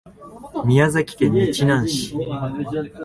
[0.65, 2.15] 宮崎県日南市